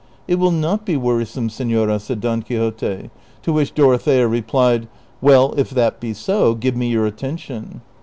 "It 0.27 0.39
will 0.39 0.49
not 0.49 0.83
be 0.83 0.97
wearisome, 0.97 1.49
senora," 1.51 1.99
said 1.99 2.21
Don 2.21 2.41
Quixote; 2.41 3.11
to 3.43 3.53
which 3.53 3.75
Dorothea 3.75 4.27
replied," 4.27 4.87
Well, 5.21 5.53
if 5.57 5.69
that 5.69 5.99
be 5.99 6.15
so, 6.15 6.55
give 6.55 6.75
me 6.75 6.87
your 6.89 7.05
attention." 7.05 7.81